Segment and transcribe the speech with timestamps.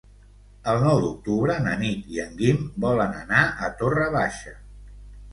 [0.71, 4.55] El nou d'octubre na Nit i en Guim volen anar a Torre Baixa.